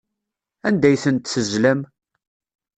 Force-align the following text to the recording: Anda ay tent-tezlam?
Anda 0.67 0.87
ay 0.89 0.97
tent-tezlam? 1.03 1.81